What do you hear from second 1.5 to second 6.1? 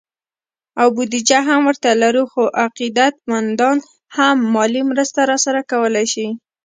ورته لرو، خو عقیدت مندان هم مالي مرسته راسره کولی